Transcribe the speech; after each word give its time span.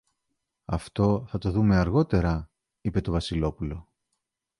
Αυτό 0.65 1.25
θα 1.29 1.37
το 1.37 1.51
δούμε 1.51 1.75
αργότερα, 1.75 2.49
είπε 2.81 3.01
το 3.01 3.11
Βασιλόπουλο. 3.11 3.87